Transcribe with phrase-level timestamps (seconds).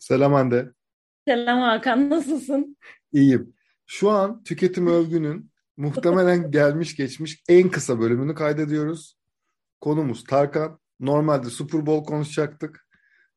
[0.00, 0.72] Selam Hande.
[1.28, 2.76] Selam Hakan, nasılsın?
[3.12, 3.54] İyiyim.
[3.86, 9.16] Şu an Tüketim Övgü'nün muhtemelen gelmiş geçmiş en kısa bölümünü kaydediyoruz.
[9.80, 10.78] Konumuz Tarkan.
[11.00, 12.86] Normalde Super Bowl konuşacaktık.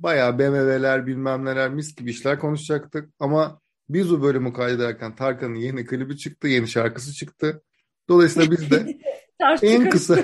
[0.00, 3.10] Bayağı BMW'ler bilmem neler mis gibi işler konuşacaktık.
[3.18, 7.62] Ama biz o bölümü kaydederken Tarkan'ın yeni klibi çıktı, yeni şarkısı çıktı.
[8.08, 8.98] Dolayısıyla biz de
[9.62, 10.18] en kısa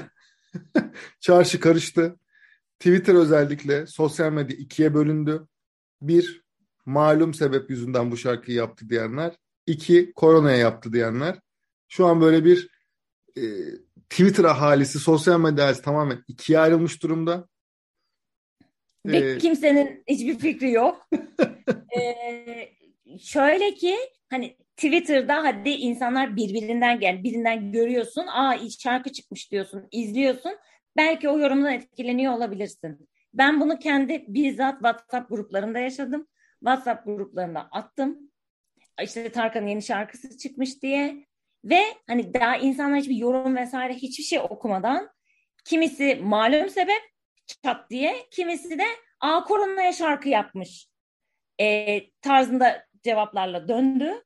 [1.20, 2.16] çarşı karıştı.
[2.78, 5.46] Twitter özellikle sosyal medya ikiye bölündü.
[6.02, 6.42] Bir,
[6.86, 9.36] malum sebep yüzünden bu şarkıyı yaptı diyenler.
[9.66, 11.38] İki, koronaya yaptı diyenler.
[11.88, 12.68] Şu an böyle bir
[13.36, 13.42] e,
[14.10, 17.48] Twitter ahalisi, sosyal medya ahalisi tamamen ikiye ayrılmış durumda.
[19.06, 21.08] Ve ee, kimsenin hiçbir fikri yok.
[21.98, 22.68] ee,
[23.20, 23.96] şöyle ki
[24.30, 28.26] hani Twitter'da hadi insanlar birbirinden gel, birinden görüyorsun.
[28.26, 30.52] Aa şarkı çıkmış diyorsun, izliyorsun.
[30.96, 33.08] Belki o yorumdan etkileniyor olabilirsin.
[33.34, 36.26] Ben bunu kendi bizzat WhatsApp gruplarında yaşadım.
[36.58, 38.18] WhatsApp gruplarında attım.
[39.02, 41.26] İşte Tarkan'ın yeni şarkısı çıkmış diye.
[41.64, 45.10] Ve hani daha insanlar hiçbir yorum vesaire hiçbir şey okumadan
[45.64, 47.02] kimisi malum sebep
[47.64, 48.86] çat diye kimisi de
[49.20, 50.88] a koronaya şarkı yapmış
[51.60, 54.24] e, tarzında cevaplarla döndü.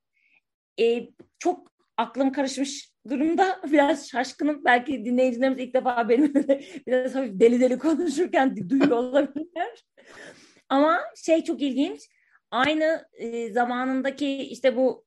[0.80, 1.08] E,
[1.38, 3.60] çok aklım karışmış durumda.
[3.72, 4.64] Biraz şaşkınım.
[4.64, 6.34] Belki dinleyicilerimiz ilk defa benim
[6.86, 9.84] biraz hafif deli deli konuşurken duyuyor olabilirler.
[10.68, 12.00] Ama şey çok ilginç.
[12.50, 15.04] Aynı e, zamanındaki işte bu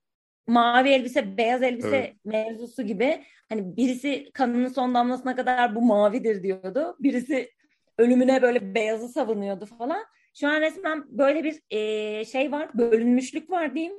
[0.47, 2.15] mavi elbise, beyaz elbise evet.
[2.25, 6.95] mevzusu gibi hani birisi kanının son damlasına kadar bu mavidir diyordu.
[6.99, 7.51] Birisi
[7.97, 10.03] ölümüne böyle beyazı savunuyordu falan.
[10.33, 13.93] Şu an resmen böyle bir e, şey var, bölünmüşlük var diyeyim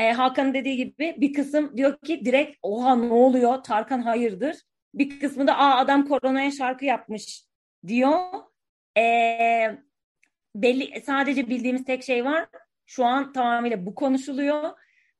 [0.00, 4.56] e, Hakan dediği gibi bir kısım diyor ki direkt oha ne oluyor Tarkan hayırdır.
[4.94, 7.44] Bir kısmı da aa adam koronaya şarkı yapmış
[7.86, 8.20] diyor.
[8.98, 9.02] E,
[10.54, 12.48] belli sadece bildiğimiz tek şey var.
[12.86, 14.70] Şu an tamamıyla bu konuşuluyor.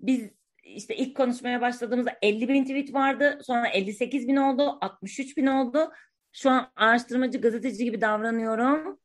[0.01, 0.31] Biz
[0.65, 3.39] işte ilk konuşmaya başladığımızda 50 bin tweet vardı.
[3.43, 4.79] Sonra 58 bin oldu.
[4.81, 5.93] 63 bin oldu.
[6.33, 9.01] Şu an araştırmacı gazeteci gibi davranıyorum.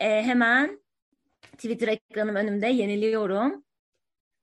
[0.00, 0.82] E, hemen
[1.52, 3.64] Twitter ekranım önümde yeniliyorum.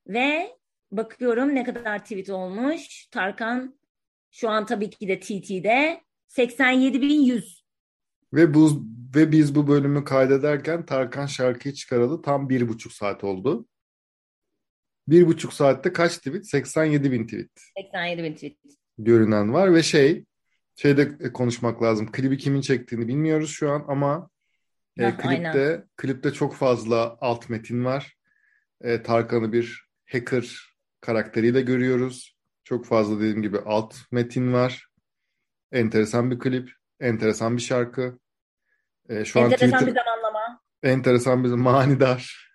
[0.08, 0.58] Ve
[0.92, 3.08] bakıyorum ne kadar tweet olmuş.
[3.12, 3.80] Tarkan
[4.32, 7.62] şu an tabii ki de TT'de 87.100.
[8.34, 8.86] Ve bu
[9.16, 13.68] ve biz bu bölümü kaydederken Tarkan şarkıyı çıkaralı tam bir buçuk saat oldu.
[15.08, 16.48] Bir buçuk saatte kaç tweet?
[16.48, 17.50] 87 bin tweet.
[17.78, 18.58] 87 bin tweet.
[18.98, 20.26] Görünen var ve şey
[20.76, 22.12] şeyde konuşmak lazım.
[22.12, 24.30] Klibi kimin çektiğini bilmiyoruz şu an ama
[24.98, 25.88] e, klipte aynen.
[25.98, 28.18] klipte çok fazla alt metin var.
[28.82, 32.36] E, Tarkan'ı bir hacker karakteriyle görüyoruz.
[32.64, 34.88] Çok fazla dediğim gibi alt metin var.
[35.72, 38.20] Enteresan bir klip, enteresan bir şarkı.
[39.10, 40.62] E, şu enteresan an Twitter, bir zamanlama.
[40.84, 42.52] Enteresan bir manidar.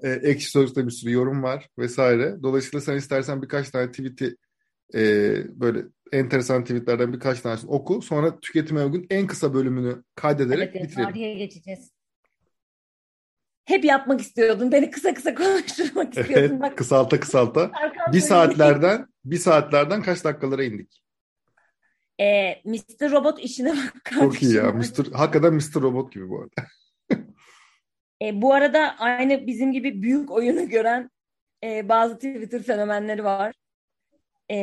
[0.00, 2.36] e, ekşi Sözlük'te bir sürü yorum var vesaire.
[2.42, 4.36] Dolayısıyla sen istersen birkaç tane tweet'i
[4.94, 5.00] e,
[5.60, 8.02] böyle enteresan tweetlerden birkaç tanesini oku.
[8.02, 11.08] Sonra tüketime uygun en kısa bölümünü kaydederek evet, bitirelim.
[11.08, 11.97] Tarihe geçeceğiz
[13.68, 14.72] hep yapmak istiyordun.
[14.72, 16.48] Beni kısa kısa konuşturmak istiyordun.
[16.48, 17.70] Evet, Bak, kısalta kısalta.
[18.12, 21.02] bir saatlerden bir saatlerden kaç dakikalara indik?
[22.20, 23.10] E, Mr.
[23.10, 24.12] Robot işine bak.
[24.14, 24.72] Çok iyi ya.
[24.72, 25.12] Mr.
[25.12, 25.82] Hakikaten Mr.
[25.82, 26.68] Robot gibi bu arada.
[28.22, 31.10] e, bu arada aynı bizim gibi büyük oyunu gören
[31.64, 33.54] e, bazı Twitter fenomenleri var.
[34.50, 34.56] E,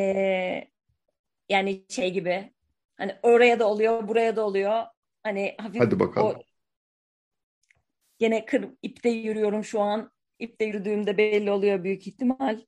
[1.50, 2.54] yani şey gibi
[2.98, 4.84] hani oraya da oluyor, buraya da oluyor.
[5.24, 6.28] Hani hafif Hadi bakalım.
[6.28, 6.55] O
[8.20, 10.12] Gene kır, ipte yürüyorum şu an.
[10.40, 12.60] İpte yürüdüğümde belli oluyor büyük ihtimal.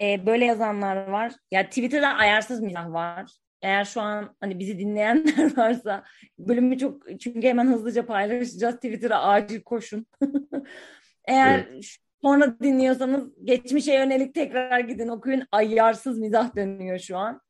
[0.00, 1.32] Ee, böyle yazanlar var.
[1.50, 3.32] Ya Twitter'da ayarsız mizah var.
[3.62, 6.04] Eğer şu an hani bizi dinleyenler varsa
[6.38, 8.74] bölümü çok çünkü hemen hızlıca paylaşacağız.
[8.74, 10.06] Twitter'a acil koşun.
[11.24, 11.84] Eğer evet.
[12.22, 15.42] sonra dinliyorsanız geçmişe yönelik tekrar gidin okuyun.
[15.52, 17.40] Ayarsız mizah dönüyor şu an.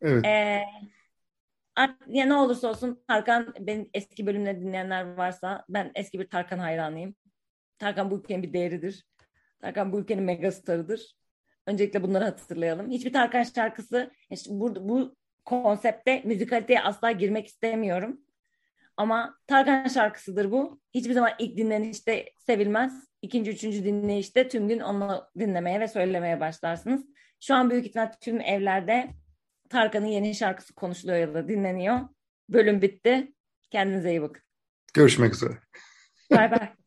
[0.00, 0.24] Evet.
[0.24, 0.62] Ee,
[2.08, 7.14] ya ne olursa olsun Tarkan benim eski bölümleri dinleyenler varsa ben eski bir Tarkan hayranıyım.
[7.78, 9.06] Tarkan bu ülkenin bir değeridir.
[9.60, 11.16] Tarkan bu ülkenin megastarıdır.
[11.66, 12.90] Öncelikle bunları hatırlayalım.
[12.90, 18.20] Hiçbir Tarkan şarkısı işte bu, bu konsepte müzikaliteye asla girmek istemiyorum.
[18.96, 20.80] Ama Tarkan şarkısıdır bu.
[20.94, 23.08] Hiçbir zaman ilk dinlenişte sevilmez.
[23.22, 27.06] İkinci, üçüncü dinleyişte tüm gün onu dinlemeye ve söylemeye başlarsınız.
[27.40, 29.10] Şu an büyük ihtimal tüm evlerde
[29.70, 32.00] Tarkan'ın yeni şarkısı konuşuluyor ya da dinleniyor.
[32.48, 33.32] Bölüm bitti.
[33.70, 34.42] Kendinize iyi bakın.
[34.94, 35.58] Görüşmek üzere.
[36.30, 36.79] Bay bay.